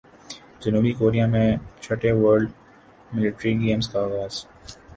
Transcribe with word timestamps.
جنوبی 0.61 0.91
کوریا 0.99 1.25
میں 1.33 1.49
چھٹے 1.81 2.11
ورلڈ 2.21 2.49
ملٹری 3.11 3.53
گیمز 3.59 3.89
کا 3.89 3.99
اغاز 3.99 4.33